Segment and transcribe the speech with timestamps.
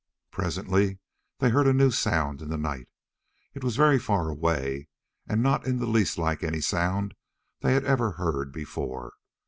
[0.31, 0.97] Presently
[1.37, 2.87] they heard a new sound in the night.
[3.53, 4.87] It was very far away,
[5.27, 7.13] and not in the least like any sound
[7.59, 9.13] they had ever heard before.